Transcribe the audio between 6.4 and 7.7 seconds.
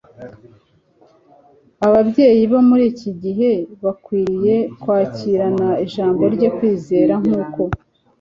kwizera nk'uko.